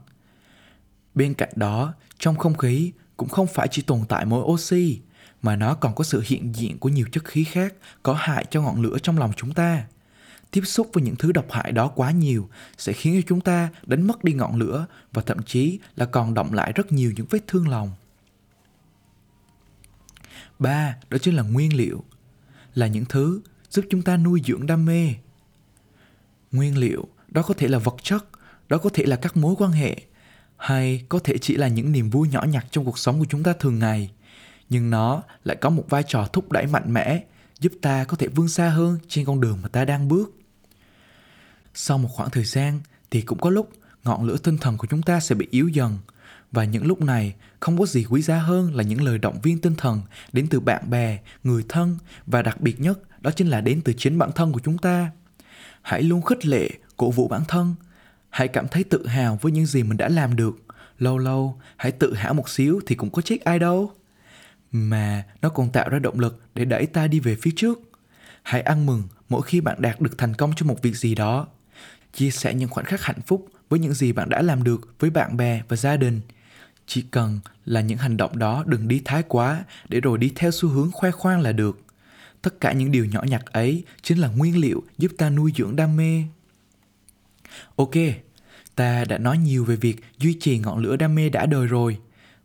Bên 1.16 1.34
cạnh 1.34 1.50
đó, 1.56 1.94
trong 2.20 2.36
không 2.36 2.58
khí 2.58 2.92
cũng 3.18 3.30
không 3.30 3.48
phải 3.48 3.68
chỉ 3.72 3.82
tồn 3.82 4.00
tại 4.10 4.26
mỗi 4.26 4.44
oxy, 4.44 5.00
mà 5.42 5.56
nó 5.56 5.74
còn 5.74 5.96
có 5.96 6.04
sự 6.04 6.24
hiện 6.26 6.56
diện 6.56 6.78
của 6.78 6.90
nhiều 6.90 7.06
chất 7.12 7.26
khí 7.26 7.44
khác 7.44 7.74
có 8.04 8.14
hại 8.14 8.46
cho 8.50 8.62
ngọn 8.62 8.82
lửa 8.82 8.98
trong 9.04 9.18
lòng 9.18 9.32
chúng 9.38 9.54
ta. 9.54 9.84
Tiếp 10.52 10.62
xúc 10.66 10.90
với 10.94 11.04
những 11.04 11.16
thứ 11.16 11.32
độc 11.32 11.52
hại 11.52 11.72
đó 11.72 11.88
quá 11.88 12.12
nhiều 12.12 12.50
sẽ 12.78 12.94
khiến 12.94 13.22
cho 13.22 13.26
chúng 13.28 13.42
ta 13.42 13.70
đánh 13.86 14.08
mất 14.08 14.24
đi 14.24 14.34
ngọn 14.34 14.56
lửa 14.56 14.86
và 15.14 15.22
thậm 15.22 15.44
chí 15.44 15.80
là 15.96 16.06
còn 16.06 16.34
động 16.34 16.54
lại 16.54 16.72
rất 16.76 16.92
nhiều 16.92 17.14
những 17.16 17.26
vết 17.30 17.48
thương 17.48 17.68
lòng. 17.68 17.92
Ba, 20.60 20.96
đó 21.10 21.18
chính 21.18 21.36
là 21.36 21.44
nguyên 21.44 21.76
liệu, 21.76 22.04
là 22.76 22.88
những 22.88 23.06
thứ 23.06 23.42
giúp 23.70 23.86
chúng 23.90 24.02
ta 24.02 24.18
nuôi 24.18 24.42
dưỡng 24.46 24.68
đam 24.68 24.86
mê. 24.86 25.14
Nguyên 26.52 26.78
liệu, 26.78 27.08
đó 27.28 27.42
có 27.42 27.54
thể 27.54 27.68
là 27.68 27.78
vật 27.80 27.96
chất, 28.04 28.26
đó 28.70 28.78
có 28.78 28.90
thể 28.94 29.06
là 29.06 29.16
các 29.16 29.38
mối 29.38 29.56
quan 29.58 29.72
hệ, 29.72 30.02
hay 30.58 31.06
có 31.10 31.20
thể 31.20 31.38
chỉ 31.38 31.56
là 31.56 31.68
những 31.68 31.92
niềm 31.92 32.10
vui 32.10 32.28
nhỏ 32.28 32.44
nhặt 32.44 32.66
trong 32.72 32.86
cuộc 32.86 32.98
sống 32.98 33.20
của 33.20 33.26
chúng 33.30 33.44
ta 33.44 33.54
thường 33.54 33.80
ngày. 33.80 34.12
Nhưng 34.70 34.90
nó 34.90 35.24
lại 35.44 35.58
có 35.62 35.70
một 35.70 35.86
vai 35.90 36.04
trò 36.08 36.28
thúc 36.34 36.52
đẩy 36.52 36.68
mạnh 36.68 36.94
mẽ 36.94 37.24
giúp 37.60 37.74
ta 37.82 38.04
có 38.04 38.18
thể 38.18 38.28
vươn 38.28 38.48
xa 38.48 38.70
hơn 38.70 38.98
trên 39.08 39.26
con 39.26 39.42
đường 39.42 39.60
mà 39.62 39.70
ta 39.70 39.86
đang 39.86 40.08
bước. 40.08 40.34
Sau 41.74 41.98
một 41.98 42.10
khoảng 42.12 42.30
thời 42.30 42.44
gian 42.44 42.80
thì 43.12 43.22
cũng 43.22 43.40
có 43.40 43.50
lúc 43.50 43.72
ngọn 44.04 44.24
lửa 44.24 44.38
tinh 44.38 44.58
thần 44.58 44.78
của 44.78 44.88
chúng 44.88 45.02
ta 45.02 45.20
sẽ 45.20 45.36
bị 45.36 45.48
yếu 45.52 45.68
dần 45.68 45.98
và 46.54 46.64
những 46.64 46.86
lúc 46.86 47.02
này, 47.02 47.34
không 47.60 47.78
có 47.78 47.86
gì 47.86 48.06
quý 48.10 48.22
giá 48.22 48.38
hơn 48.38 48.76
là 48.76 48.84
những 48.84 49.02
lời 49.02 49.18
động 49.18 49.42
viên 49.44 49.62
tinh 49.62 49.76
thần 49.76 50.02
đến 50.34 50.48
từ 50.50 50.60
bạn 50.60 50.90
bè, 50.90 51.20
người 51.44 51.66
thân 51.70 51.98
và 52.26 52.42
đặc 52.42 52.62
biệt 52.62 52.80
nhất, 52.80 53.00
đó 53.22 53.32
chính 53.32 53.48
là 53.48 53.62
đến 53.62 53.82
từ 53.82 53.94
chính 53.98 54.18
bản 54.18 54.32
thân 54.32 54.52
của 54.52 54.60
chúng 54.64 54.78
ta. 54.78 55.12
Hãy 55.82 56.04
luôn 56.04 56.22
khích 56.22 56.46
lệ, 56.46 56.70
cổ 56.98 57.12
vũ 57.12 57.28
bản 57.28 57.42
thân. 57.48 57.76
Hãy 58.30 58.48
cảm 58.48 58.68
thấy 58.68 58.84
tự 58.84 59.08
hào 59.08 59.40
với 59.42 59.52
những 59.52 59.66
gì 59.66 59.84
mình 59.84 59.98
đã 59.98 60.10
làm 60.10 60.36
được. 60.36 60.56
Lâu 61.00 61.18
lâu, 61.18 61.62
hãy 61.78 61.92
tự 61.92 62.14
hào 62.14 62.34
một 62.34 62.50
xíu 62.50 62.82
thì 62.86 62.96
cũng 62.96 63.10
có 63.10 63.22
trách 63.22 63.42
ai 63.42 63.60
đâu. 63.60 63.92
Mà 64.72 65.24
nó 65.42 65.50
còn 65.50 65.72
tạo 65.72 65.90
ra 65.90 66.00
động 66.00 66.20
lực 66.20 66.42
để 66.56 66.66
đẩy 66.66 66.86
ta 66.86 67.08
đi 67.08 67.20
về 67.20 67.36
phía 67.42 67.52
trước. 67.56 67.80
Hãy 68.44 68.62
ăn 68.62 68.86
mừng 68.86 69.04
mỗi 69.30 69.42
khi 69.42 69.62
bạn 69.62 69.82
đạt 69.82 70.02
được 70.02 70.18
thành 70.18 70.34
công 70.34 70.52
trong 70.56 70.68
một 70.68 70.82
việc 70.82 70.98
gì 70.98 71.16
đó. 71.16 71.48
Chia 72.14 72.32
sẻ 72.32 72.54
những 72.54 72.70
khoảnh 72.70 72.86
khắc 72.86 73.02
hạnh 73.02 73.22
phúc 73.28 73.48
với 73.70 73.80
những 73.80 73.94
gì 73.94 74.12
bạn 74.12 74.30
đã 74.30 74.42
làm 74.42 74.64
được 74.64 74.96
với 75.00 75.10
bạn 75.10 75.38
bè 75.38 75.62
và 75.68 75.76
gia 75.76 75.98
đình 75.98 76.22
chỉ 76.88 77.02
cần 77.02 77.40
là 77.66 77.82
những 77.82 77.98
hành 77.98 78.18
động 78.18 78.38
đó 78.38 78.64
đừng 78.68 78.88
đi 78.88 79.02
thái 79.06 79.24
quá 79.24 79.64
để 79.90 80.02
rồi 80.02 80.18
đi 80.18 80.32
theo 80.36 80.52
xu 80.52 80.70
hướng 80.70 80.92
khoe 80.92 81.12
khoang 81.12 81.42
là 81.42 81.52
được 81.52 81.80
tất 82.42 82.60
cả 82.60 82.72
những 82.72 82.92
điều 82.92 83.06
nhỏ 83.06 83.24
nhặt 83.24 83.46
ấy 83.46 83.84
chính 84.02 84.18
là 84.18 84.28
nguyên 84.28 84.58
liệu 84.58 84.84
giúp 84.98 85.12
ta 85.18 85.30
nuôi 85.30 85.54
dưỡng 85.58 85.76
đam 85.76 85.98
mê 85.98 86.24
Ok, 87.76 87.92
ta 88.76 89.06
đã 89.06 89.18
nói 89.18 89.38
nhiều 89.38 89.66
về 89.66 89.76
việc 89.76 89.96
duy 90.18 90.38
trì 90.40 90.60
ngọn 90.60 90.80
lửa 90.80 90.96
đam 90.96 91.16
mê 91.16 91.30
đã 91.30 91.46
đời 91.46 91.68
rồi. 91.68 91.98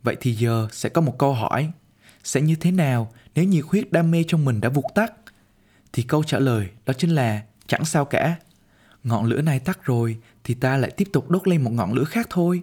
Vậy 0.03 0.17
thì 0.21 0.33
giờ 0.33 0.69
sẽ 0.73 0.89
có 0.89 1.01
một 1.01 1.19
câu 1.19 1.33
hỏi. 1.33 1.71
Sẽ 2.25 2.41
như 2.41 2.55
thế 2.55 2.71
nào 2.71 3.13
nếu 3.35 3.45
nhiệt 3.45 3.65
huyết 3.69 3.93
đam 3.93 4.11
mê 4.11 4.25
trong 4.29 4.45
mình 4.45 4.61
đã 4.61 4.69
vụt 4.69 4.85
tắt? 4.95 5.13
Thì 5.93 6.03
câu 6.03 6.25
trả 6.25 6.39
lời 6.39 6.69
đó 6.87 6.93
chính 6.93 7.11
là 7.11 7.43
chẳng 7.67 7.85
sao 7.85 8.05
cả. 8.05 8.37
Ngọn 9.05 9.25
lửa 9.25 9.43
này 9.43 9.61
tắt 9.61 9.85
rồi 9.85 10.19
thì 10.45 10.55
ta 10.55 10.77
lại 10.77 10.91
tiếp 10.91 11.09
tục 11.13 11.31
đốt 11.31 11.49
lên 11.49 11.65
một 11.65 11.71
ngọn 11.71 11.93
lửa 11.93 12.05
khác 12.05 12.27
thôi. 12.31 12.63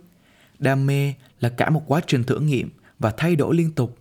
Đam 0.60 0.86
mê 0.86 1.14
là 1.40 1.50
cả 1.50 1.70
một 1.70 1.84
quá 1.88 2.02
trình 2.08 2.24
thử 2.24 2.40
nghiệm 2.40 2.70
và 3.00 3.12
thay 3.18 3.36
đổi 3.36 3.56
liên 3.56 3.72
tục. 3.72 3.98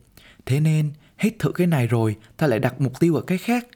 Thế 0.47 0.61
nên 0.61 0.93
hết 1.17 1.31
thử 1.39 1.53
cái 1.53 1.67
này 1.67 1.87
rồi, 1.87 2.17
ta 2.37 2.47
lại 2.47 2.59
đặt 2.59 2.81
mục 2.81 3.01
tiêu 3.01 3.15
ở 3.15 3.23
cái 3.23 3.39
khác. 3.39 3.67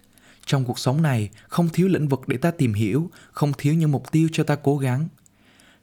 Trong 0.46 0.64
cuộc 0.64 0.78
sống 0.78 1.02
này, 1.02 1.28
không 1.48 1.68
thiếu 1.68 1.88
lĩnh 1.88 2.08
vực 2.08 2.28
để 2.28 2.36
ta 2.36 2.50
tìm 2.50 2.74
hiểu, 2.74 3.10
không 3.32 3.52
thiếu 3.58 3.74
những 3.74 3.92
mục 3.92 4.12
tiêu 4.12 4.28
cho 4.32 4.44
ta 4.44 4.56
cố 4.56 4.78
gắng. 4.78 5.08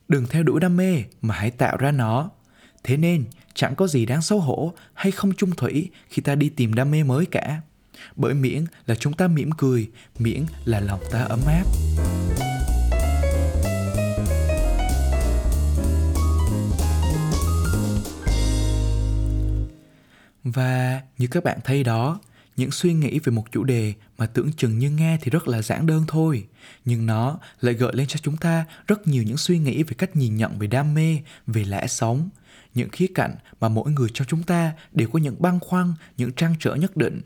Đừng 0.07 0.25
theo 0.27 0.43
đuổi 0.43 0.59
đam 0.59 0.77
mê, 0.77 1.03
mà 1.21 1.35
hãy 1.35 1.51
tạo 1.51 1.77
ra 1.77 1.91
nó. 1.91 2.29
Thế 2.83 2.97
nên, 2.97 3.23
chẳng 3.53 3.75
có 3.75 3.87
gì 3.87 4.05
đáng 4.05 4.21
xấu 4.21 4.39
hổ 4.39 4.73
hay 4.93 5.11
không 5.11 5.33
chung 5.33 5.51
thủy 5.51 5.89
khi 6.09 6.21
ta 6.21 6.35
đi 6.35 6.49
tìm 6.49 6.73
đam 6.73 6.91
mê 6.91 7.03
mới 7.03 7.25
cả. 7.25 7.61
Bởi 8.15 8.33
miễn 8.33 8.65
là 8.87 8.95
chúng 8.95 9.13
ta 9.13 9.27
mỉm 9.27 9.49
cười, 9.51 9.89
miễn 10.19 10.45
là 10.65 10.79
lòng 10.79 10.99
ta 11.11 11.23
ấm 11.23 11.39
áp. 11.47 11.63
Và 20.45 21.01
như 21.17 21.27
các 21.27 21.43
bạn 21.43 21.59
thấy 21.63 21.83
đó, 21.83 22.19
những 22.55 22.71
suy 22.71 22.93
nghĩ 22.93 23.19
về 23.19 23.31
một 23.31 23.51
chủ 23.51 23.63
đề 23.63 23.93
mà 24.17 24.25
tưởng 24.25 24.53
chừng 24.53 24.79
như 24.79 24.89
nghe 24.89 25.17
thì 25.21 25.31
rất 25.31 25.47
là 25.47 25.61
giản 25.61 25.85
đơn 25.85 26.03
thôi. 26.07 26.47
Nhưng 26.85 27.05
nó 27.05 27.39
lại 27.61 27.73
gợi 27.73 27.91
lên 27.95 28.07
cho 28.07 28.19
chúng 28.23 28.37
ta 28.37 28.65
rất 28.87 29.07
nhiều 29.07 29.23
những 29.23 29.37
suy 29.37 29.59
nghĩ 29.59 29.83
về 29.83 29.93
cách 29.97 30.15
nhìn 30.15 30.37
nhận 30.37 30.59
về 30.59 30.67
đam 30.67 30.93
mê, 30.93 31.17
về 31.47 31.63
lẽ 31.63 31.87
sống. 31.87 32.29
Những 32.73 32.89
khía 32.89 33.07
cạnh 33.15 33.35
mà 33.59 33.69
mỗi 33.69 33.91
người 33.91 34.09
cho 34.13 34.25
chúng 34.25 34.43
ta 34.43 34.73
đều 34.91 35.09
có 35.09 35.19
những 35.19 35.35
băn 35.39 35.59
khoăn, 35.59 35.93
những 36.17 36.33
trăn 36.33 36.55
trở 36.59 36.75
nhất 36.75 36.97
định. 36.97 37.21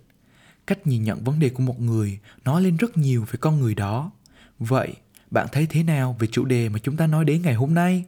Cách 0.67 0.87
nhìn 0.87 1.03
nhận 1.03 1.23
vấn 1.23 1.39
đề 1.39 1.49
của 1.49 1.63
một 1.63 1.81
người 1.81 2.19
nói 2.45 2.61
lên 2.61 2.77
rất 2.77 2.97
nhiều 2.97 3.25
về 3.31 3.37
con 3.39 3.59
người 3.59 3.75
đó. 3.75 4.11
Vậy, 4.59 4.93
bạn 5.31 5.47
thấy 5.51 5.67
thế 5.69 5.83
nào 5.83 6.15
về 6.19 6.27
chủ 6.31 6.45
đề 6.45 6.69
mà 6.69 6.79
chúng 6.79 6.97
ta 6.97 7.07
nói 7.07 7.25
đến 7.25 7.41
ngày 7.41 7.53
hôm 7.53 7.73
nay? 7.73 8.05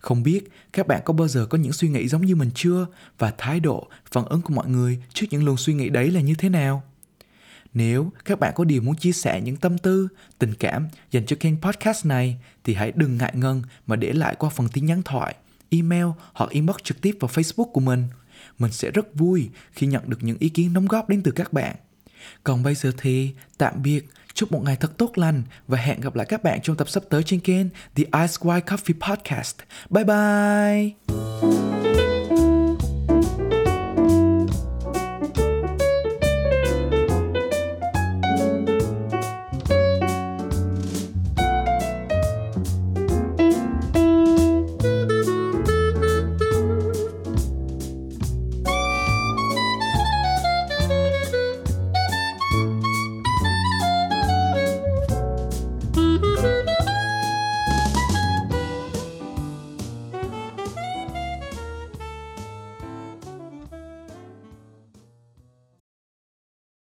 Không 0.00 0.22
biết 0.22 0.48
các 0.72 0.86
bạn 0.86 1.02
có 1.04 1.12
bao 1.12 1.28
giờ 1.28 1.46
có 1.46 1.58
những 1.58 1.72
suy 1.72 1.88
nghĩ 1.88 2.08
giống 2.08 2.26
như 2.26 2.36
mình 2.36 2.50
chưa 2.54 2.86
và 3.18 3.34
thái 3.38 3.60
độ, 3.60 3.88
phản 4.10 4.24
ứng 4.24 4.42
của 4.42 4.54
mọi 4.54 4.68
người 4.68 5.02
trước 5.12 5.26
những 5.30 5.44
luồng 5.44 5.56
suy 5.56 5.74
nghĩ 5.74 5.88
đấy 5.88 6.10
là 6.10 6.20
như 6.20 6.34
thế 6.34 6.48
nào? 6.48 6.82
Nếu 7.74 8.12
các 8.24 8.40
bạn 8.40 8.52
có 8.56 8.64
điều 8.64 8.82
muốn 8.82 8.96
chia 8.96 9.12
sẻ 9.12 9.40
những 9.40 9.56
tâm 9.56 9.78
tư, 9.78 10.08
tình 10.38 10.54
cảm 10.54 10.88
dành 11.10 11.26
cho 11.26 11.36
kênh 11.40 11.60
podcast 11.60 12.06
này 12.06 12.36
thì 12.64 12.74
hãy 12.74 12.92
đừng 12.94 13.18
ngại 13.18 13.32
ngần 13.34 13.62
mà 13.86 13.96
để 13.96 14.12
lại 14.12 14.34
qua 14.38 14.50
phần 14.50 14.68
tin 14.68 14.86
nhắn 14.86 15.02
thoại, 15.02 15.34
email 15.70 16.06
hoặc 16.32 16.50
inbox 16.50 16.76
trực 16.82 17.00
tiếp 17.00 17.16
vào 17.20 17.30
Facebook 17.34 17.70
của 17.72 17.80
mình. 17.80 18.04
Mình 18.58 18.72
sẽ 18.72 18.90
rất 18.90 19.14
vui 19.14 19.48
khi 19.72 19.86
nhận 19.86 20.02
được 20.06 20.18
những 20.22 20.36
ý 20.40 20.48
kiến 20.48 20.72
đóng 20.72 20.86
góp 20.86 21.08
đến 21.08 21.22
từ 21.22 21.30
các 21.30 21.52
bạn. 21.52 21.76
Còn 22.44 22.62
bây 22.62 22.74
giờ 22.74 22.92
thì 22.98 23.32
tạm 23.58 23.82
biệt, 23.82 24.06
chúc 24.34 24.52
một 24.52 24.62
ngày 24.64 24.76
thật 24.80 24.98
tốt 24.98 25.10
lành 25.14 25.42
và 25.68 25.78
hẹn 25.78 26.00
gặp 26.00 26.14
lại 26.14 26.26
các 26.28 26.42
bạn 26.42 26.60
trong 26.62 26.76
tập 26.76 26.88
sắp 26.88 27.02
tới 27.10 27.22
trên 27.22 27.40
kênh 27.40 27.68
The 27.70 28.04
Ice 28.04 28.36
White 28.40 28.60
Coffee 28.60 29.08
Podcast. 29.08 29.56
Bye 29.90 30.04
bye! 30.04 31.89